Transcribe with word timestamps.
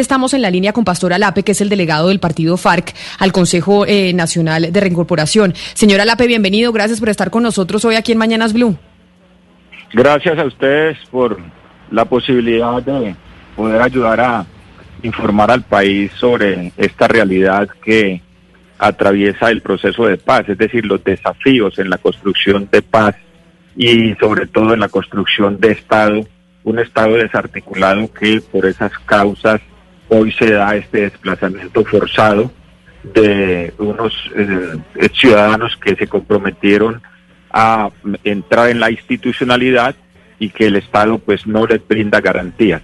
Estamos 0.00 0.32
en 0.32 0.40
la 0.40 0.50
línea 0.50 0.72
con 0.72 0.82
Pastor 0.82 1.12
Alape, 1.12 1.42
que 1.42 1.52
es 1.52 1.60
el 1.60 1.68
delegado 1.68 2.08
del 2.08 2.20
partido 2.20 2.56
FARC 2.56 2.94
al 3.18 3.32
Consejo 3.32 3.84
eh, 3.86 4.14
Nacional 4.14 4.72
de 4.72 4.80
Reincorporación. 4.80 5.52
Señor 5.74 6.00
Alape, 6.00 6.26
bienvenido. 6.26 6.72
Gracias 6.72 7.00
por 7.00 7.10
estar 7.10 7.30
con 7.30 7.42
nosotros 7.42 7.84
hoy 7.84 7.96
aquí 7.96 8.12
en 8.12 8.18
Mañanas 8.18 8.54
Blue. 8.54 8.78
Gracias 9.92 10.38
a 10.38 10.46
ustedes 10.46 10.96
por 11.10 11.38
la 11.90 12.06
posibilidad 12.06 12.82
de 12.82 13.14
poder 13.54 13.82
ayudar 13.82 14.20
a 14.20 14.46
informar 15.02 15.50
al 15.50 15.64
país 15.64 16.10
sobre 16.18 16.72
esta 16.78 17.06
realidad 17.06 17.68
que 17.84 18.22
atraviesa 18.78 19.50
el 19.50 19.60
proceso 19.60 20.06
de 20.06 20.16
paz, 20.16 20.48
es 20.48 20.56
decir, 20.56 20.86
los 20.86 21.04
desafíos 21.04 21.78
en 21.78 21.90
la 21.90 21.98
construcción 21.98 22.66
de 22.72 22.80
paz 22.80 23.16
y 23.76 24.14
sobre 24.14 24.46
todo 24.46 24.72
en 24.72 24.80
la 24.80 24.88
construcción 24.88 25.60
de 25.60 25.72
Estado, 25.72 26.26
un 26.64 26.78
Estado 26.78 27.16
desarticulado 27.16 28.10
que 28.14 28.40
por 28.40 28.64
esas 28.64 28.92
causas 29.00 29.60
hoy 30.10 30.32
se 30.32 30.52
da 30.52 30.76
este 30.76 31.02
desplazamiento 31.02 31.84
forzado 31.84 32.52
de 33.02 33.72
unos 33.78 34.12
eh, 34.36 35.08
ciudadanos 35.14 35.76
que 35.76 35.96
se 35.96 36.06
comprometieron 36.06 37.00
a 37.50 37.90
entrar 38.24 38.68
en 38.68 38.80
la 38.80 38.90
institucionalidad 38.90 39.94
y 40.38 40.50
que 40.50 40.66
el 40.66 40.76
Estado 40.76 41.18
pues 41.18 41.46
no 41.46 41.66
les 41.66 41.86
brinda 41.86 42.20
garantías. 42.20 42.82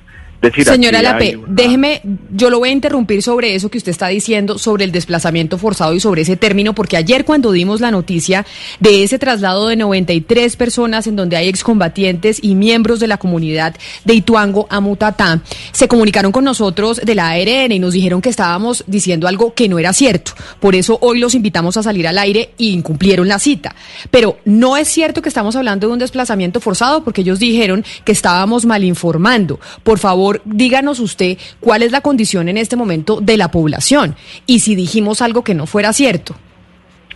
Señora 0.64 1.02
Lape, 1.02 1.38
déjeme, 1.48 2.02
yo 2.30 2.50
lo 2.50 2.58
voy 2.58 2.68
a 2.68 2.72
interrumpir 2.72 3.22
sobre 3.22 3.54
eso 3.54 3.70
que 3.70 3.78
usted 3.78 3.90
está 3.90 4.08
diciendo, 4.08 4.59
sobre 4.59 4.84
el 4.84 4.92
desplazamiento 4.92 5.59
forzado 5.59 5.95
y 5.95 6.00
sobre 6.00 6.22
ese 6.22 6.36
término, 6.36 6.74
porque 6.74 6.96
ayer 6.96 7.24
cuando 7.24 7.52
dimos 7.52 7.80
la 7.80 7.90
noticia 7.90 8.46
de 8.78 9.02
ese 9.02 9.18
traslado 9.18 9.68
de 9.68 9.76
93 9.76 10.56
personas 10.56 11.06
en 11.06 11.16
donde 11.16 11.36
hay 11.36 11.48
excombatientes 11.48 12.38
y 12.42 12.54
miembros 12.54 13.00
de 13.00 13.06
la 13.06 13.16
comunidad 13.16 13.74
de 14.04 14.14
Ituango 14.14 14.66
a 14.70 14.80
Mutatá, 14.80 15.40
se 15.72 15.88
comunicaron 15.88 16.32
con 16.32 16.45
nosotros 16.45 17.00
de 17.02 17.14
la 17.14 17.30
ARN 17.30 17.73
y 17.73 17.78
nos 17.78 17.95
dijeron 17.95 18.20
que 18.20 18.28
estábamos 18.28 18.84
diciendo 18.87 19.28
algo 19.28 19.54
que 19.54 19.68
no 19.68 19.78
era 19.78 19.92
cierto. 19.92 20.32
Por 20.60 20.74
eso 20.74 20.98
hoy 21.00 21.18
los 21.18 21.34
invitamos 21.34 21.76
a 21.76 21.82
salir 21.82 22.06
al 22.06 22.18
aire 22.18 22.50
y 22.59 22.71
incumplieron 22.71 23.28
la 23.28 23.38
cita. 23.38 23.74
Pero 24.10 24.38
no 24.45 24.76
es 24.76 24.88
cierto 24.88 25.23
que 25.23 25.28
estamos 25.28 25.56
hablando 25.56 25.87
de 25.87 25.93
un 25.93 25.98
desplazamiento 25.98 26.60
forzado, 26.60 27.04
porque 27.04 27.23
ellos 27.23 27.38
dijeron 27.38 27.84
que 28.04 28.12
estábamos 28.12 28.66
mal 28.66 28.84
informando. 28.84 29.59
Por 29.82 29.98
favor, 29.98 30.26
díganos 30.45 31.01
usted 31.01 31.38
cuál 31.60 31.82
es 31.82 31.93
la 31.93 32.01
condición 32.01 32.49
en 32.49 32.57
este 32.57 32.77
momento 32.77 33.21
de 33.21 33.37
la 33.37 33.51
población 33.51 34.16
y 34.46 34.60
si 34.60 34.74
dijimos 34.74 35.23
algo 35.23 35.43
que 35.43 35.55
no 35.55 35.66
fuera 35.66 35.93
cierto. 35.93 36.37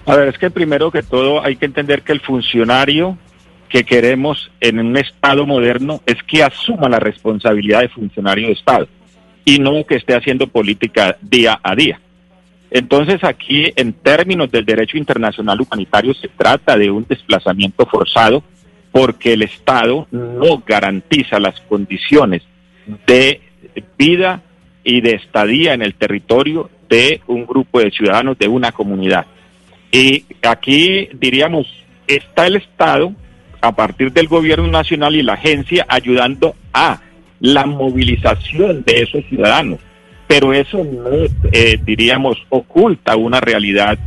A 0.06 0.16
ver, 0.16 0.28
es 0.28 0.38
que 0.38 0.50
primero 0.50 0.90
que 0.90 1.02
todo 1.02 1.44
hay 1.44 1.56
que 1.56 1.66
entender 1.66 2.02
que 2.02 2.12
el 2.12 2.20
funcionario 2.20 3.18
que 3.68 3.84
queremos 3.84 4.50
en 4.60 4.80
un 4.80 4.96
Estado 4.96 5.46
moderno 5.46 6.02
es 6.06 6.16
que 6.24 6.42
asuma 6.42 6.88
la 6.88 6.98
responsabilidad 6.98 7.82
de 7.82 7.88
funcionario 7.88 8.48
de 8.48 8.54
Estado 8.54 8.88
y 9.44 9.58
no 9.58 9.84
que 9.86 9.96
esté 9.96 10.14
haciendo 10.14 10.46
política 10.48 11.16
día 11.20 11.58
a 11.62 11.74
día. 11.74 12.00
Entonces 12.70 13.22
aquí, 13.24 13.72
en 13.74 13.92
términos 13.92 14.50
del 14.50 14.64
derecho 14.64 14.96
internacional 14.96 15.60
humanitario, 15.60 16.14
se 16.14 16.28
trata 16.28 16.76
de 16.76 16.90
un 16.90 17.04
desplazamiento 17.08 17.86
forzado 17.86 18.42
porque 18.92 19.32
el 19.32 19.42
Estado 19.42 20.06
no 20.10 20.62
garantiza 20.66 21.38
las 21.38 21.60
condiciones 21.62 22.42
de 23.06 23.40
vida 23.98 24.42
y 24.84 25.00
de 25.00 25.12
estadía 25.12 25.74
en 25.74 25.82
el 25.82 25.94
territorio 25.94 26.70
de 26.88 27.20
un 27.26 27.46
grupo 27.46 27.80
de 27.80 27.90
ciudadanos, 27.90 28.38
de 28.38 28.48
una 28.48 28.72
comunidad. 28.72 29.26
Y 29.92 30.24
aquí 30.42 31.08
diríamos, 31.12 31.66
está 32.06 32.46
el 32.46 32.56
Estado 32.56 33.12
a 33.60 33.72
partir 33.72 34.12
del 34.12 34.28
gobierno 34.28 34.68
nacional 34.68 35.14
y 35.14 35.22
la 35.22 35.34
agencia 35.34 35.86
ayudando 35.88 36.54
a 36.72 37.00
la 37.40 37.66
movilización 37.66 38.82
de 38.84 39.02
esos 39.02 39.24
ciudadanos. 39.26 39.80
Pero 40.26 40.52
eso 40.52 40.84
no, 40.84 41.10
eh, 41.52 41.78
diríamos, 41.84 42.38
oculta 42.48 43.16
una 43.16 43.40
realidad 43.40 43.98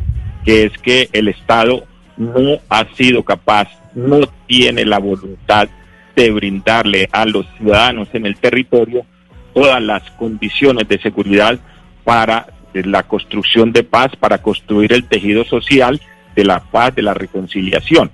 que 0.46 0.64
es 0.64 0.78
que 0.78 1.10
el 1.14 1.28
Estado 1.28 1.86
no 2.18 2.60
ha 2.70 2.86
sido 2.96 3.24
capaz, 3.24 3.70
no 3.94 4.22
tiene 4.48 4.86
la 4.86 5.00
voluntad 5.00 5.70
de 6.16 6.32
brindarle 6.32 7.10
a 7.12 7.26
los 7.26 7.46
ciudadanos 7.58 8.10
en 8.14 8.26
el 8.26 8.38
territorio 8.38 9.06
todas 9.54 9.82
las 9.82 10.10
condiciones 10.12 10.88
de 10.88 11.00
seguridad 11.00 11.60
para 12.04 12.48
la 12.74 13.04
construcción 13.04 13.72
de 13.72 13.84
paz, 13.84 14.16
para 14.20 14.40
construir 14.40 14.94
el 14.94 15.06
tejido 15.06 15.46
social 15.46 16.02
de 16.36 16.44
la 16.44 16.60
paz, 16.60 16.96
de 16.96 17.04
la 17.04 17.14
reconciliación. 17.14 18.12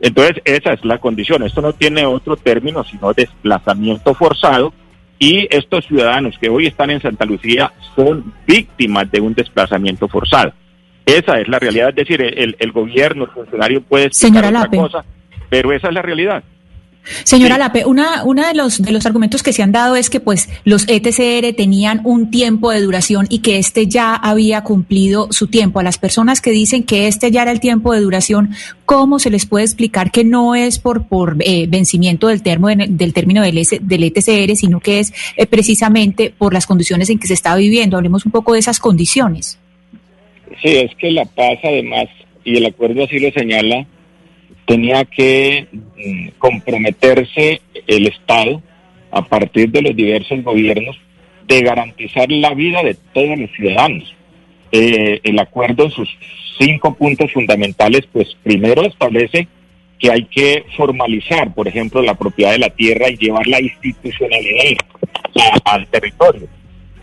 Entonces, 0.00 0.42
esa 0.44 0.72
es 0.72 0.84
la 0.84 0.98
condición. 0.98 1.42
Esto 1.42 1.60
no 1.60 1.72
tiene 1.72 2.06
otro 2.06 2.36
término 2.36 2.82
sino 2.84 3.12
desplazamiento 3.12 4.14
forzado 4.14 4.72
y 5.18 5.46
estos 5.50 5.86
ciudadanos 5.86 6.38
que 6.38 6.48
hoy 6.48 6.66
están 6.66 6.90
en 6.90 7.00
Santa 7.00 7.26
Lucía 7.26 7.72
son 7.94 8.32
víctimas 8.46 9.10
de 9.10 9.20
un 9.20 9.34
desplazamiento 9.34 10.08
forzado. 10.08 10.52
Esa 11.04 11.40
es 11.40 11.48
la 11.48 11.58
realidad. 11.58 11.90
Es 11.90 11.96
decir, 11.96 12.22
el, 12.22 12.72
gobierno, 12.72 13.24
el 13.24 13.30
funcionario 13.30 13.82
puede 13.82 14.08
decir 14.08 14.30
otra 14.34 14.66
cosa, 14.68 15.04
pero 15.50 15.72
esa 15.72 15.88
es 15.88 15.94
la 15.94 16.02
realidad. 16.02 16.42
Señora 17.24 17.58
Lape, 17.58 17.84
una, 17.86 18.24
una 18.24 18.48
de 18.48 18.54
los 18.54 18.82
de 18.82 18.92
los 18.92 19.06
argumentos 19.06 19.42
que 19.42 19.52
se 19.52 19.62
han 19.62 19.72
dado 19.72 19.96
es 19.96 20.10
que 20.10 20.20
pues 20.20 20.48
los 20.64 20.86
ETCR 20.88 21.54
tenían 21.56 22.00
un 22.04 22.30
tiempo 22.30 22.70
de 22.70 22.80
duración 22.80 23.26
y 23.28 23.40
que 23.40 23.58
este 23.58 23.86
ya 23.86 24.14
había 24.14 24.62
cumplido 24.62 25.28
su 25.30 25.48
tiempo. 25.48 25.80
A 25.80 25.82
las 25.82 25.98
personas 25.98 26.40
que 26.40 26.50
dicen 26.50 26.84
que 26.84 27.06
este 27.06 27.30
ya 27.30 27.42
era 27.42 27.52
el 27.52 27.60
tiempo 27.60 27.92
de 27.92 28.00
duración, 28.00 28.50
¿cómo 28.84 29.18
se 29.18 29.30
les 29.30 29.46
puede 29.46 29.64
explicar 29.64 30.10
que 30.10 30.24
no 30.24 30.54
es 30.54 30.78
por 30.78 31.08
por 31.08 31.36
eh, 31.40 31.66
vencimiento 31.68 32.28
del 32.28 32.42
término 32.42 32.84
del 32.88 33.12
término 33.12 33.42
del, 33.42 33.66
del 33.80 34.04
ETCR, 34.04 34.56
sino 34.56 34.80
que 34.80 35.00
es 35.00 35.12
eh, 35.36 35.46
precisamente 35.46 36.32
por 36.36 36.52
las 36.52 36.66
condiciones 36.66 37.10
en 37.10 37.18
que 37.18 37.26
se 37.26 37.34
está 37.34 37.56
viviendo? 37.56 37.96
Hablemos 37.96 38.24
un 38.26 38.32
poco 38.32 38.52
de 38.52 38.60
esas 38.60 38.78
condiciones. 38.78 39.58
Sí, 40.62 40.76
es 40.76 40.94
que 40.96 41.10
la 41.10 41.24
paz 41.24 41.58
además 41.64 42.06
y 42.44 42.56
el 42.56 42.66
acuerdo 42.66 43.04
así 43.04 43.18
lo 43.18 43.30
señala 43.32 43.86
tenía 44.70 45.04
que 45.04 45.66
mm, 45.72 46.28
comprometerse 46.38 47.60
el 47.88 48.06
Estado 48.06 48.62
a 49.10 49.20
partir 49.26 49.68
de 49.68 49.82
los 49.82 49.96
diversos 49.96 50.44
gobiernos 50.44 50.96
de 51.48 51.60
garantizar 51.60 52.30
la 52.30 52.54
vida 52.54 52.80
de 52.84 52.96
todos 53.12 53.36
los 53.36 53.50
ciudadanos. 53.50 54.14
Eh, 54.70 55.18
el 55.24 55.40
acuerdo 55.40 55.86
en 55.86 55.90
sus 55.90 56.08
cinco 56.56 56.94
puntos 56.94 57.32
fundamentales, 57.32 58.02
pues 58.12 58.36
primero 58.44 58.82
establece 58.82 59.48
que 59.98 60.12
hay 60.12 60.26
que 60.26 60.64
formalizar, 60.76 61.52
por 61.52 61.66
ejemplo, 61.66 62.00
la 62.00 62.14
propiedad 62.14 62.52
de 62.52 62.60
la 62.60 62.70
tierra 62.70 63.10
y 63.10 63.16
llevar 63.16 63.48
la 63.48 63.60
institucionalidad 63.60 64.76
al 65.64 65.88
territorio. 65.88 66.46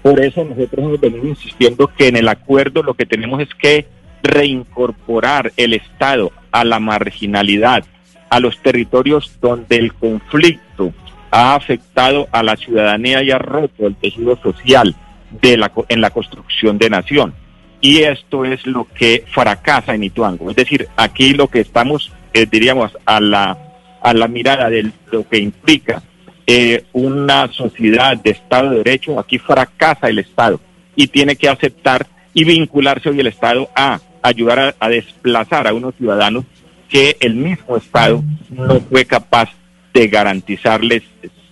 Por 0.02 0.24
eso 0.24 0.46
nosotros 0.46 0.86
hemos 0.86 1.02
venido 1.02 1.28
insistiendo 1.28 1.92
que 1.98 2.08
en 2.08 2.16
el 2.16 2.30
acuerdo 2.30 2.82
lo 2.82 2.94
que 2.94 3.06
tenemos 3.06 3.42
es 3.42 3.50
que 3.56 3.88
reincorporar 4.24 5.52
el 5.58 5.74
Estado 5.74 6.32
a 6.60 6.64
la 6.64 6.80
marginalidad, 6.80 7.84
a 8.30 8.40
los 8.40 8.58
territorios 8.62 9.38
donde 9.42 9.78
el 9.78 9.94
conflicto 9.94 10.94
ha 11.32 11.56
afectado 11.56 12.28
a 12.32 12.42
la 12.44 12.56
ciudadanía 12.56 13.24
y 13.24 13.32
ha 13.32 13.38
roto 13.38 13.86
el 13.86 13.96
tejido 13.96 14.38
social 14.42 14.96
de 15.42 15.58
la, 15.58 15.72
en 15.90 16.02
la 16.02 16.10
construcción 16.10 16.78
de 16.78 16.90
nación. 16.90 17.34
Y 17.80 18.00
esto 18.00 18.44
es 18.44 18.66
lo 18.66 18.88
que 18.94 19.24
fracasa 19.32 19.94
en 19.94 20.04
Ituango. 20.04 20.50
Es 20.50 20.56
decir, 20.56 20.88
aquí 20.96 21.34
lo 21.34 21.48
que 21.48 21.60
estamos, 21.60 22.12
eh, 22.34 22.48
diríamos, 22.50 22.98
a 23.06 23.20
la, 23.20 23.58
a 24.02 24.14
la 24.14 24.28
mirada 24.28 24.70
de 24.70 24.92
lo 25.12 25.28
que 25.28 25.38
implica 25.38 26.02
eh, 26.48 26.86
una 26.94 27.52
sociedad 27.52 28.18
de 28.18 28.32
Estado 28.32 28.72
de 28.72 28.78
Derecho, 28.78 29.20
aquí 29.20 29.38
fracasa 29.38 30.08
el 30.08 30.20
Estado 30.20 30.60
y 30.96 31.08
tiene 31.08 31.36
que 31.36 31.50
aceptar 31.50 32.08
y 32.34 32.46
vincularse 32.46 33.10
hoy 33.10 33.20
el 33.20 33.28
Estado 33.28 33.70
a 33.76 34.00
ayudar 34.28 34.76
a, 34.80 34.90
desplazar 34.90 35.68
a 35.68 35.74
unos 35.74 35.96
ciudadanos 35.96 36.46
que 36.90 37.18
el 37.20 37.36
mismo 37.36 37.78
Estado 37.78 38.24
no 38.50 38.80
fue 38.82 39.06
capaz 39.06 39.50
de 39.94 40.08
garantizarles 40.08 41.04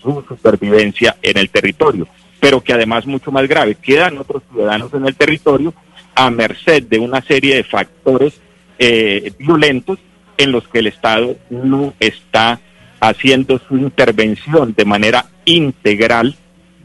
su 0.02 0.24
supervivencia 0.28 1.18
en 1.22 1.38
el 1.38 1.50
territorio, 1.50 2.08
pero 2.40 2.62
que 2.62 2.74
además 2.74 3.06
mucho 3.06 3.31
más 3.31 3.47
grave, 3.47 3.75
quedan 3.75 4.18
otros 4.18 4.44
ciudadanos 4.52 4.94
en 4.94 5.05
el 5.05 5.16
territorio 5.16 5.73
a 6.14 6.29
merced 6.29 6.84
de 6.84 7.00
una 7.00 7.22
serie 7.22 7.55
de 7.55 7.64
factores 7.64 8.40
eh, 8.78 9.32
violentos 9.40 10.00
en 10.38 10.52
los 10.52 10.67
que 10.67 10.79
el 10.79 10.88
Estado 10.88 11.35
no 11.50 11.94
está 12.00 12.59
haciendo 13.00 13.59
su 13.67 13.78
intervención 13.78 14.73
de 14.76 14.85
manera 14.85 15.26
integral, 15.46 16.35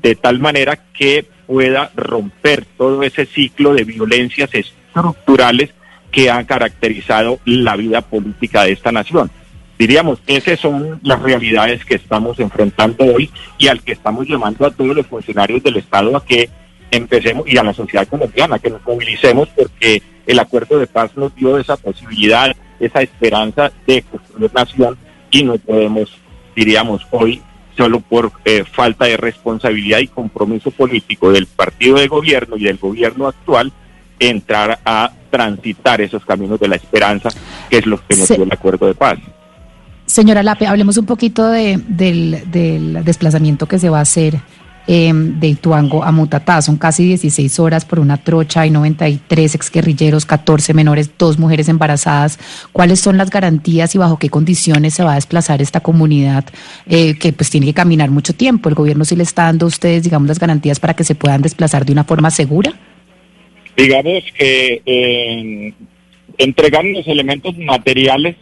de 0.00 0.14
tal 0.14 0.38
manera 0.38 0.76
que 0.92 1.26
pueda 1.46 1.90
romper 1.96 2.64
todo 2.76 3.02
ese 3.02 3.26
ciclo 3.26 3.74
de 3.74 3.84
violencias 3.84 4.50
estructurales 4.54 5.70
que 6.10 6.30
han 6.30 6.44
caracterizado 6.44 7.38
la 7.44 7.76
vida 7.76 8.00
política 8.00 8.64
de 8.64 8.72
esta 8.72 8.92
nación. 8.92 9.30
Diríamos, 9.78 10.20
esas 10.26 10.60
son 10.60 11.00
las 11.02 11.22
realidades 11.22 11.84
que 11.84 11.94
estamos 11.94 12.38
enfrentando 12.38 13.04
hoy 13.04 13.30
y 13.56 13.68
al 13.68 13.80
que 13.82 13.92
estamos 13.92 14.28
llamando 14.28 14.66
a 14.66 14.70
todos 14.70 14.94
los 14.94 15.06
funcionarios 15.06 15.62
del 15.62 15.78
Estado 15.78 16.14
a 16.16 16.24
que 16.24 16.50
empecemos 16.90 17.48
y 17.48 17.56
a 17.56 17.62
la 17.62 17.72
sociedad 17.72 18.06
colombiana, 18.06 18.58
que 18.58 18.70
nos 18.70 18.84
movilicemos 18.84 19.48
porque 19.56 20.02
el 20.26 20.38
acuerdo 20.38 20.78
de 20.78 20.86
paz 20.86 21.12
nos 21.16 21.34
dio 21.34 21.58
esa 21.58 21.76
posibilidad, 21.76 22.54
esa 22.78 23.00
esperanza 23.00 23.72
de 23.86 24.02
construir 24.02 24.52
nación 24.52 24.98
y 25.30 25.44
no 25.44 25.56
podemos, 25.56 26.10
diríamos, 26.54 27.06
hoy 27.10 27.40
solo 27.76 28.00
por 28.00 28.32
eh, 28.44 28.64
falta 28.70 29.06
de 29.06 29.16
responsabilidad 29.16 30.00
y 30.00 30.08
compromiso 30.08 30.70
político 30.70 31.32
del 31.32 31.46
partido 31.46 31.96
de 31.96 32.08
gobierno 32.08 32.58
y 32.58 32.64
del 32.64 32.76
gobierno 32.76 33.28
actual 33.28 33.72
entrar 34.18 34.80
a 34.84 35.12
transitar 35.30 36.00
esos 36.00 36.24
caminos 36.24 36.60
de 36.60 36.68
la 36.68 36.76
esperanza, 36.76 37.30
que 37.68 37.78
es 37.78 37.86
lo 37.86 37.98
que 38.06 38.16
nos 38.16 38.28
dio 38.28 38.42
el 38.42 38.52
acuerdo 38.52 38.86
de 38.86 38.94
paz. 38.94 39.18
Señora 40.06 40.42
Lape, 40.42 40.66
hablemos 40.66 40.96
un 40.96 41.06
poquito 41.06 41.46
de, 41.48 41.80
del, 41.86 42.50
del 42.50 43.04
desplazamiento 43.04 43.66
que 43.66 43.78
se 43.78 43.88
va 43.88 43.98
a 43.98 44.02
hacer 44.02 44.40
Em, 44.92 45.38
de 45.38 45.46
Ituango 45.46 46.02
a 46.02 46.10
Mutatá. 46.10 46.60
Son 46.62 46.76
casi 46.76 47.04
16 47.04 47.60
horas 47.60 47.84
por 47.84 48.00
una 48.00 48.16
trocha, 48.16 48.62
hay 48.62 48.70
93 48.70 49.54
exguerrilleros, 49.54 50.24
14 50.24 50.74
menores, 50.74 51.10
dos 51.16 51.38
mujeres 51.38 51.68
embarazadas. 51.68 52.40
¿Cuáles 52.72 52.98
son 52.98 53.16
las 53.16 53.30
garantías 53.30 53.94
y 53.94 53.98
bajo 53.98 54.18
qué 54.18 54.30
condiciones 54.30 54.94
se 54.94 55.04
va 55.04 55.12
a 55.12 55.14
desplazar 55.14 55.62
esta 55.62 55.78
comunidad 55.78 56.44
eh, 56.86 57.16
que 57.18 57.32
pues 57.32 57.50
tiene 57.50 57.66
que 57.66 57.74
caminar 57.74 58.10
mucho 58.10 58.34
tiempo? 58.34 58.68
¿El 58.68 58.74
gobierno 58.74 59.04
sí 59.04 59.14
le 59.14 59.22
está 59.22 59.44
dando 59.44 59.66
a 59.66 59.68
ustedes, 59.68 60.02
digamos, 60.02 60.26
las 60.26 60.40
garantías 60.40 60.80
para 60.80 60.94
que 60.94 61.04
se 61.04 61.14
puedan 61.14 61.40
desplazar 61.40 61.84
de 61.84 61.92
una 61.92 62.02
forma 62.02 62.32
segura? 62.32 62.72
Digamos 63.80 64.22
que 64.36 64.82
eh, 64.84 65.72
los 66.36 67.08
elementos 67.08 67.56
materiales, 67.56 68.36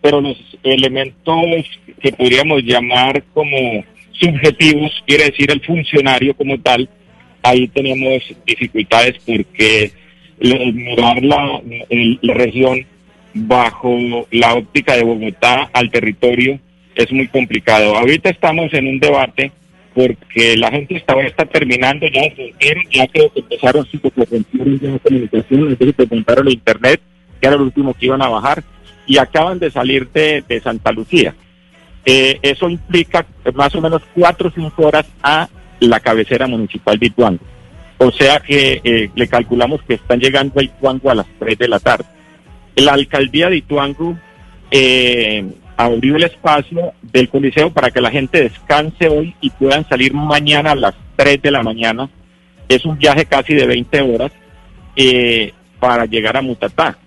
pero 0.00 0.20
los 0.20 0.38
elementos 0.62 1.66
que 2.00 2.12
podríamos 2.12 2.62
llamar 2.62 3.24
como 3.34 3.84
subjetivos, 4.12 4.92
quiere 5.04 5.24
decir 5.24 5.50
el 5.50 5.60
funcionario 5.60 6.34
como 6.34 6.56
tal, 6.60 6.88
ahí 7.42 7.66
tenemos 7.66 8.22
dificultades 8.46 9.16
porque 9.26 9.90
mirar 10.38 11.20
la, 11.20 11.60
la 12.22 12.34
región 12.34 12.86
bajo 13.34 13.98
la 14.30 14.54
óptica 14.54 14.94
de 14.96 15.02
Bogotá 15.02 15.68
al 15.72 15.90
territorio 15.90 16.60
es 16.94 17.10
muy 17.10 17.26
complicado. 17.26 17.96
Ahorita 17.96 18.30
estamos 18.30 18.72
en 18.72 18.86
un 18.86 19.00
debate 19.00 19.50
porque 19.96 20.58
la 20.58 20.70
gente 20.70 20.94
está, 20.94 21.18
está 21.22 21.46
terminando 21.46 22.06
ya 22.06 22.20
ya 22.92 23.08
creo 23.08 23.32
que 23.32 23.40
empezaron 23.40 23.86
su 23.86 23.98
ya 23.98 24.90
de 24.90 25.00
comunicación, 25.02 25.68
entonces 25.70 25.94
se 25.96 26.14
montaron 26.14 26.50
internet, 26.50 27.00
que 27.40 27.46
era 27.46 27.56
lo 27.56 27.62
último 27.62 27.94
que 27.94 28.04
iban 28.04 28.20
a 28.20 28.28
bajar, 28.28 28.62
y 29.06 29.16
acaban 29.16 29.58
de 29.58 29.70
salir 29.70 30.06
de, 30.10 30.44
de 30.46 30.60
Santa 30.60 30.92
Lucía. 30.92 31.34
Eh, 32.04 32.38
eso 32.42 32.68
implica 32.68 33.24
más 33.54 33.74
o 33.74 33.80
menos 33.80 34.02
cuatro 34.14 34.50
o 34.50 34.52
cinco 34.52 34.86
horas 34.86 35.06
a 35.22 35.48
la 35.80 35.98
cabecera 36.00 36.46
municipal 36.46 36.98
de 36.98 37.06
Ituango. 37.06 37.44
O 37.96 38.12
sea 38.12 38.40
que 38.40 38.82
eh, 38.84 39.10
le 39.14 39.28
calculamos 39.28 39.80
que 39.82 39.94
están 39.94 40.20
llegando 40.20 40.60
a 40.60 40.62
Ituango 40.62 41.10
a 41.10 41.14
las 41.14 41.26
3 41.38 41.56
de 41.56 41.68
la 41.68 41.80
tarde. 41.80 42.04
La 42.76 42.92
alcaldía 42.92 43.48
de 43.48 43.56
Ituango 43.56 44.18
eh, 44.70 45.42
abrió 45.76 46.16
el 46.16 46.24
espacio 46.24 46.92
del 47.02 47.28
coliseo 47.28 47.70
para 47.70 47.90
que 47.90 48.00
la 48.00 48.10
gente 48.10 48.42
descanse 48.42 49.08
hoy 49.08 49.34
y 49.40 49.50
puedan 49.50 49.86
salir 49.88 50.14
mañana 50.14 50.72
a 50.72 50.76
las 50.76 50.94
3 51.16 51.42
de 51.42 51.50
la 51.50 51.62
mañana. 51.62 52.08
Es 52.68 52.84
un 52.84 52.96
viaje 52.98 53.26
casi 53.26 53.54
de 53.54 53.66
20 53.66 54.00
horas 54.00 54.32
eh, 54.96 55.52
para 55.78 56.06
llegar 56.06 56.36
a 56.36 56.42
Mutatá. 56.42 56.98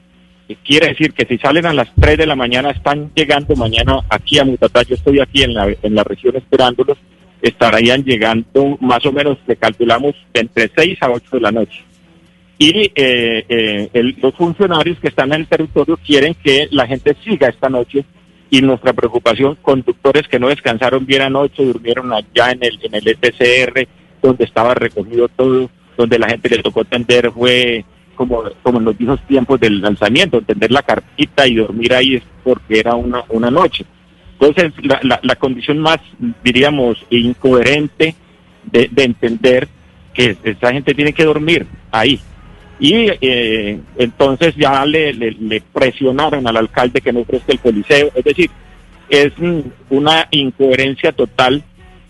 Quiere 0.64 0.90
decir 0.90 1.14
que 1.14 1.26
si 1.26 1.38
salen 1.38 1.66
a 1.66 1.74
las 1.74 1.94
3 2.00 2.18
de 2.18 2.26
la 2.26 2.36
mañana, 2.36 2.72
están 2.72 3.12
llegando 3.16 3.56
mañana 3.56 4.00
aquí 4.10 4.40
a 4.40 4.46
Mutatá. 4.46 4.84
Yo 4.84 4.96
estoy 4.96 5.20
aquí 5.20 5.44
en 5.44 5.54
la, 5.54 5.68
en 5.82 5.96
la 5.96 6.04
región 6.04 6.36
esperándolos. 6.36 6.98
Estarían 7.42 8.04
llegando 8.04 8.78
más 8.82 9.06
o 9.06 9.12
menos, 9.12 9.38
le 9.48 9.56
calculamos, 9.56 10.16
entre 10.34 10.70
6 10.76 10.98
a 11.02 11.12
8 11.12 11.24
de 11.32 11.40
la 11.40 11.52
noche. 11.52 11.84
Y 12.58 12.92
eh, 12.94 13.46
eh, 13.48 14.16
los 14.22 14.36
funcionarios 14.36 15.00
que 15.00 15.08
están 15.08 15.32
en 15.34 15.42
el 15.42 15.48
territorio 15.48 15.98
quieren 16.06 16.36
que 16.36 16.68
la 16.72 16.86
gente 16.86 17.16
siga 17.24 17.48
esta 17.48 17.70
noche 17.70 18.04
y 18.50 18.62
nuestra 18.62 18.94
preocupación, 18.94 19.58
conductores 19.62 20.28
que 20.28 20.40
no 20.40 20.48
descansaron 20.48 21.06
bien 21.06 21.22
anoche, 21.22 21.64
durmieron 21.64 22.12
allá 22.12 22.52
en 22.52 22.64
el, 22.64 22.80
en 22.82 22.96
el 22.96 23.08
ETCR, 23.08 23.88
donde 24.22 24.44
estaba 24.44 24.74
recogido 24.74 25.28
todo, 25.30 25.70
donde 25.98 26.20
la 26.20 26.30
gente 26.30 26.50
le 26.50 26.64
tocó 26.64 26.82
atender, 26.82 27.32
fue 27.32 27.86
como, 28.16 28.44
como 28.64 28.80
en 28.80 28.86
los 28.86 28.98
viejos 28.98 29.22
tiempos 29.28 29.60
del 29.60 29.82
lanzamiento, 29.82 30.40
entender 30.40 30.72
la 30.72 30.82
cartita 30.82 31.48
y 31.48 31.56
dormir 31.56 31.94
ahí 31.94 32.16
es 32.16 32.24
porque 32.44 32.80
era 32.80 32.96
una, 32.96 33.24
una 33.30 33.50
noche. 33.50 33.86
Entonces, 34.40 34.74
la, 34.84 35.20
la, 35.22 35.36
condición 35.36 35.80
más, 35.80 36.00
diríamos, 36.44 36.98
incoherente 37.10 38.16
de, 38.72 38.90
entender 38.98 39.68
que 40.14 40.38
esa 40.44 40.72
gente 40.72 40.94
tiene 40.94 41.14
que 41.14 41.26
dormir 41.26 41.66
ahí. 41.92 42.20
Y 42.80 43.10
eh, 43.22 43.80
entonces 43.98 44.56
ya 44.56 44.86
le, 44.86 45.14
le, 45.14 45.62
presionaron 45.74 46.48
al 46.48 46.58
alcalde 46.58 47.02
que 47.02 47.12
no 47.12 47.22
ofrezca 47.22 47.52
el 47.52 47.60
coliseo. 47.60 48.10
Es 48.16 48.24
decir, 48.24 48.50
es 49.10 49.34
una 49.90 50.28
incoherencia 50.32 51.12
total 51.12 51.64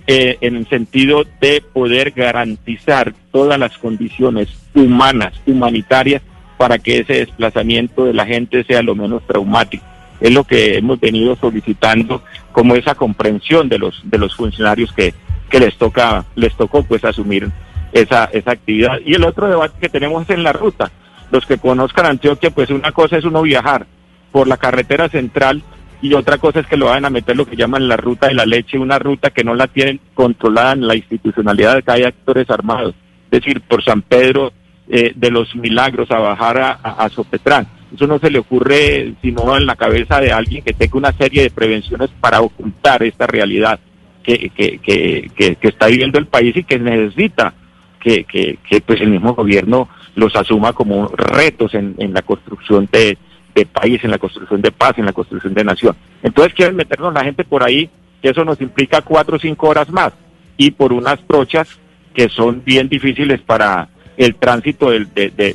eh, 0.05 0.37
en 0.41 0.55
el 0.55 0.67
sentido 0.67 1.23
de 1.41 1.61
poder 1.61 2.11
garantizar 2.11 3.13
todas 3.31 3.59
las 3.59 3.77
condiciones 3.77 4.49
humanas, 4.75 5.33
humanitarias, 5.45 6.21
para 6.57 6.77
que 6.77 6.99
ese 6.99 7.13
desplazamiento 7.13 8.05
de 8.05 8.13
la 8.13 8.25
gente 8.25 8.63
sea 8.63 8.83
lo 8.83 8.93
menos 8.93 9.25
traumático. 9.25 9.85
Es 10.19 10.31
lo 10.31 10.43
que 10.43 10.77
hemos 10.77 10.99
venido 10.99 11.35
solicitando 11.37 12.21
como 12.51 12.75
esa 12.75 12.95
comprensión 12.95 13.69
de 13.69 13.79
los 13.79 14.01
de 14.03 14.17
los 14.17 14.35
funcionarios 14.35 14.91
que, 14.91 15.13
que 15.49 15.59
les 15.59 15.77
toca 15.77 16.25
les 16.35 16.53
tocó 16.55 16.83
pues 16.83 17.05
asumir 17.05 17.49
esa 17.91 18.25
esa 18.25 18.51
actividad. 18.51 18.99
Y 19.05 19.15
el 19.15 19.23
otro 19.23 19.47
debate 19.47 19.75
que 19.79 19.89
tenemos 19.89 20.23
es 20.23 20.29
en 20.31 20.43
la 20.43 20.53
ruta. 20.53 20.91
Los 21.31 21.45
que 21.45 21.57
conozcan 21.57 22.05
Antioquia, 22.05 22.49
pues 22.49 22.69
una 22.69 22.91
cosa 22.91 23.17
es 23.17 23.25
uno 23.25 23.41
viajar 23.41 23.85
por 24.31 24.47
la 24.47 24.57
carretera 24.57 25.09
central 25.09 25.63
y 26.01 26.13
otra 26.13 26.37
cosa 26.37 26.61
es 26.61 26.67
que 26.67 26.77
lo 26.77 26.87
van 26.87 27.05
a 27.05 27.09
meter 27.09 27.35
lo 27.35 27.45
que 27.45 27.57
llaman 27.57 27.87
la 27.87 27.97
ruta 27.97 28.27
de 28.27 28.33
la 28.33 28.45
leche, 28.45 28.79
una 28.79 28.99
ruta 28.99 29.31
que 29.31 29.43
no 29.43 29.53
la 29.53 29.67
tienen 29.67 29.99
controlada 30.13 30.73
en 30.73 30.87
la 30.87 30.95
institucionalidad 30.95 31.75
de 31.75 31.83
que 31.83 31.91
hay 31.91 32.03
actores 32.03 32.49
armados, 32.49 32.95
es 33.25 33.41
decir, 33.41 33.61
por 33.61 33.83
San 33.83 34.01
Pedro 34.01 34.53
eh, 34.87 35.11
de 35.15 35.29
los 35.29 35.55
Milagros 35.55 36.09
a 36.11 36.19
bajar 36.19 36.57
a, 36.57 36.71
a, 36.71 37.09
Sopetrán. 37.09 37.67
Eso 37.93 38.07
no 38.07 38.17
se 38.19 38.29
le 38.29 38.39
ocurre 38.39 39.13
sino 39.21 39.57
en 39.57 39.65
la 39.65 39.75
cabeza 39.75 40.21
de 40.21 40.31
alguien 40.31 40.63
que 40.63 40.73
tenga 40.73 40.97
una 40.97 41.11
serie 41.11 41.43
de 41.43 41.49
prevenciones 41.49 42.09
para 42.19 42.41
ocultar 42.41 43.03
esta 43.03 43.27
realidad 43.27 43.79
que, 44.23 44.49
que, 44.49 44.79
que, 44.79 45.55
que, 45.55 45.67
está 45.67 45.87
viviendo 45.87 46.19
el 46.19 46.27
país 46.27 46.55
y 46.55 46.63
que 46.63 46.77
necesita 46.79 47.53
que, 47.99 48.23
que, 48.23 48.81
pues 48.81 49.01
el 49.01 49.09
mismo 49.09 49.33
gobierno 49.33 49.89
los 50.15 50.35
asuma 50.35 50.73
como 50.73 51.07
retos 51.07 51.73
en, 51.73 51.95
la 52.13 52.21
construcción 52.21 52.87
de, 52.91 53.17
de 53.53 53.65
país, 53.65 54.03
en 54.03 54.11
la 54.11 54.17
construcción 54.17 54.61
de 54.61 54.71
paz, 54.71 54.97
en 54.97 55.05
la 55.05 55.13
construcción 55.13 55.53
de 55.53 55.63
nación. 55.63 55.95
Entonces 56.23 56.53
quieren 56.53 56.75
meternos 56.75 57.13
la 57.13 57.23
gente 57.23 57.43
por 57.43 57.63
ahí, 57.63 57.89
que 58.21 58.29
eso 58.29 58.43
nos 58.43 58.59
implica 58.61 59.01
cuatro 59.01 59.37
o 59.37 59.39
cinco 59.39 59.69
horas 59.69 59.89
más, 59.89 60.13
y 60.57 60.71
por 60.71 60.93
unas 60.93 61.19
trochas 61.27 61.79
que 62.13 62.29
son 62.29 62.63
bien 62.65 62.89
difíciles 62.89 63.41
para 63.41 63.89
el 64.17 64.35
tránsito 64.35 64.89
de, 64.89 65.05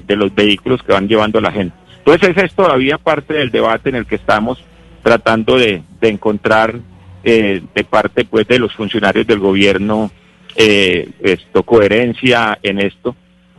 de, 0.06 0.16
los 0.16 0.35
vehículos 0.35 0.83
que 0.83 0.92
van 0.92 1.07
llevando 1.07 1.40
la 1.40 1.52
gente. 1.52 1.76
Entonces 1.99 2.30
esa 2.30 2.47
es 2.47 2.54
todavía 2.54 2.97
parte 2.97 3.35
del 3.35 3.50
debate 3.50 3.90
en 3.90 3.97
el 3.97 4.07
que 4.07 4.14
estamos 4.14 4.62
tratando 5.02 5.59
de, 5.59 5.83
encontrar 6.00 6.80
eh, 7.23 7.62
de 7.75 7.85
parte 7.85 8.25
pues 8.25 8.47
de 8.47 8.59
los 8.59 8.75
funcionarios 8.75 9.26
del 9.26 9.38
gobierno 9.38 10.11
eh, 10.56 11.08
esto 11.20 11.62
coherencia 11.62 12.58
en 12.62 12.80
esto. 12.80 13.16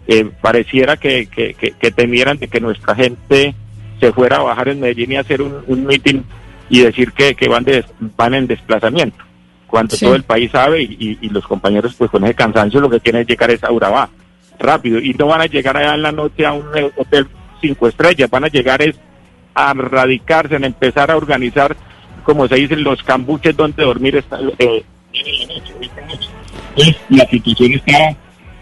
Eh, 0.07 0.29
pareciera 0.41 0.97
que, 0.97 1.25
que, 1.27 1.53
que 1.53 1.91
temieran 1.91 2.37
de 2.37 2.47
que 2.47 2.59
nuestra 2.59 2.93
gente 2.95 3.55
se 3.99 4.11
fuera 4.11 4.37
a 4.37 4.43
bajar 4.43 4.69
en 4.69 4.79
Medellín 4.79 5.13
y 5.13 5.17
hacer 5.17 5.41
un, 5.41 5.63
un 5.67 5.85
meeting 5.85 6.21
y 6.69 6.81
decir 6.81 7.11
que, 7.11 7.35
que 7.35 7.47
van, 7.47 7.63
de, 7.63 7.83
van 8.15 8.33
en 8.33 8.47
desplazamiento, 8.47 9.17
cuando 9.67 9.97
todo 9.97 10.15
el 10.15 10.23
país 10.23 10.51
sabe 10.51 10.81
y, 10.83 11.17
y, 11.21 11.29
los 11.29 11.45
compañeros 11.47 11.95
pues 11.95 12.11
con 12.11 12.23
ese 12.23 12.33
cansancio 12.33 12.79
lo 12.79 12.89
que 12.89 12.99
quieren 12.99 13.21
es 13.21 13.27
llegar 13.27 13.51
a 13.61 13.71
Urabá 13.71 14.09
rápido 14.59 14.99
y 14.99 15.13
no 15.13 15.27
van 15.27 15.41
a 15.41 15.45
llegar 15.45 15.77
allá 15.77 15.95
en 15.95 16.01
la 16.01 16.11
noche 16.11 16.45
a 16.45 16.53
un 16.53 16.65
hotel 16.97 17.27
cinco 17.61 17.87
estrellas, 17.87 18.29
van 18.29 18.45
a 18.45 18.49
llegar 18.49 18.81
es 18.81 18.95
a 19.53 19.73
radicarse, 19.73 20.55
en 20.55 20.65
empezar 20.65 21.09
a 21.09 21.17
organizar, 21.17 21.75
como 22.23 22.47
se 22.47 22.55
dicen, 22.55 22.83
los 22.83 23.01
cambuches 23.03 23.55
donde 23.55 23.83
dormir 23.83 24.17
está, 24.17 24.39
eh, 24.59 24.83
en 26.77 26.85
la 26.85 26.85
noche. 26.85 26.99
la 27.09 27.29
situación 27.29 27.73
está 27.73 28.15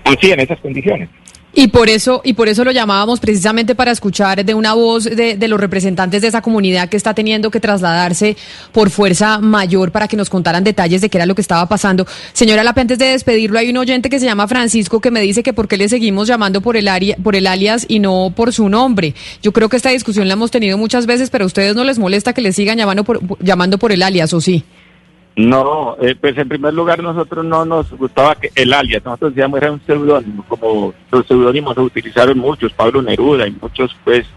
así, 0.06 0.32
en 0.32 0.40
esas 0.40 0.60
condiciones. 0.60 1.10
Y 1.56 1.68
por 1.68 1.88
eso, 1.88 2.22
y 2.24 2.34
por 2.34 2.50
eso 2.50 2.64
lo 2.64 2.72
llamábamos 2.72 3.20
precisamente 3.20 3.76
para 3.76 3.92
escuchar 3.92 4.44
de 4.44 4.56
una 4.56 4.74
voz 4.74 5.04
de, 5.04 5.38
de, 5.38 5.48
los 5.48 5.60
representantes 5.60 6.24
de 6.24 6.28
esa 6.28 6.42
comunidad 6.42 6.90
que 6.90 6.98
está 6.98 7.14
teniendo 7.14 7.52
que 7.52 7.60
trasladarse 7.60 8.36
por 8.72 8.90
fuerza 8.90 9.38
mayor 9.38 9.92
para 9.92 10.08
que 10.08 10.18
nos 10.18 10.32
contaran 10.32 10.64
detalles 10.64 11.02
de 11.02 11.10
qué 11.10 11.20
era 11.20 11.28
lo 11.28 11.36
que 11.36 11.42
estaba 11.42 11.68
pasando. 11.68 12.08
Señora 12.34 12.64
Lape, 12.64 12.82
antes 12.82 12.98
de 12.98 13.06
despedirlo, 13.06 13.60
hay 13.60 13.70
un 13.70 13.78
oyente 13.78 14.10
que 14.10 14.20
se 14.20 14.26
llama 14.26 14.48
Francisco 14.48 15.00
que 15.00 15.12
me 15.12 15.22
dice 15.22 15.44
que 15.44 15.54
por 15.54 15.68
qué 15.68 15.78
le 15.78 15.90
seguimos 15.90 16.28
llamando 16.28 16.62
por 16.62 16.76
el 16.76 16.88
área, 16.88 17.18
por 17.22 17.36
el 17.36 17.46
alias 17.46 17.86
y 17.88 18.00
no 18.00 18.34
por 18.36 18.52
su 18.52 18.68
nombre. 18.68 19.14
Yo 19.44 19.52
creo 19.52 19.70
que 19.70 19.78
esta 19.78 19.92
discusión 19.92 20.28
la 20.28 20.34
hemos 20.34 20.50
tenido 20.50 20.80
muchas 20.80 21.06
veces, 21.06 21.30
pero 21.30 21.44
a 21.44 21.48
ustedes 21.48 21.76
no 21.76 21.84
les 21.84 22.00
molesta 22.00 22.34
que 22.34 22.42
le 22.42 22.52
sigan 22.52 22.80
llamando 22.80 23.04
por, 23.04 23.22
llamando 23.44 23.78
por 23.78 23.92
el 23.92 24.02
alias, 24.02 24.34
¿o 24.34 24.42
sí? 24.42 24.64
No, 25.36 25.98
eh, 26.00 26.16
pues 26.20 26.38
en 26.38 26.48
primer 26.48 26.74
lugar 26.76 27.02
nosotros 27.02 27.44
no 27.44 27.66
nos 27.66 27.90
gustaba 27.92 28.36
que 28.36 28.52
el 28.54 28.72
alias, 28.72 29.04
nosotros 29.04 29.34
decíamos 29.34 29.58
era 29.62 29.72
un 29.72 29.82
seudónimo, 29.84 30.46
como 30.48 30.94
los 31.12 31.26
seudónimos 31.26 31.74
se 31.74 31.82
utilizaron 31.82 32.38
muchos, 32.38 32.72
Pablo 32.74 33.02
Neruda 33.02 33.48
y 33.48 33.52
muchos 33.60 33.96
pues 34.04 34.28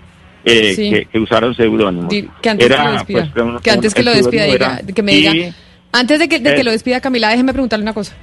eh, 0.47 1.07
que, 1.13 1.19
usaron 1.19 1.55
seudónimos. 1.55 2.09
Que 2.41 2.49
antes 2.49 2.71
era, 2.71 3.05
pues, 3.07 3.95
que 3.95 4.03
lo 4.03 4.13
despida, 4.13 4.81
que, 4.95 5.03
me 5.03 5.13
diga, 5.13 5.55
antes 5.93 6.19
de, 6.19 6.29
que, 6.31 6.39
de 6.39 6.55
que 6.55 6.65
lo 6.65 6.71
despida 6.71 7.01
Camila, 7.03 7.29
déjeme 7.29 7.53
preguntarle 7.53 7.83
una 7.83 7.95
cosa. 7.95 8.15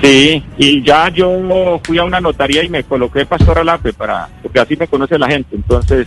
Sí, 0.00 0.44
y 0.56 0.82
ya 0.84 1.08
yo 1.08 1.80
fui 1.82 1.98
a 1.98 2.04
una 2.04 2.20
notaría 2.20 2.62
y 2.62 2.68
me 2.68 2.84
coloqué 2.84 3.26
Pastor 3.26 3.58
Alape 3.58 3.92
para, 3.92 4.28
porque 4.42 4.60
así 4.60 4.76
me 4.76 4.86
conoce 4.86 5.18
la 5.18 5.28
gente, 5.28 5.56
entonces 5.56 6.06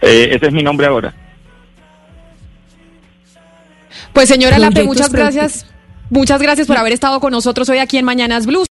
eh, 0.00 0.28
ese 0.30 0.46
es 0.46 0.52
mi 0.52 0.62
nombre 0.62 0.86
ahora. 0.86 1.12
Pues 4.18 4.28
señora 4.28 4.58
Lape, 4.58 4.82
muchas 4.82 5.12
gracias. 5.12 5.64
Muchas 6.10 6.42
gracias 6.42 6.66
por 6.66 6.76
haber 6.76 6.92
estado 6.92 7.20
con 7.20 7.30
nosotros 7.30 7.68
hoy 7.68 7.78
aquí 7.78 7.98
en 7.98 8.04
Mañanas 8.04 8.46
Blues. 8.46 8.66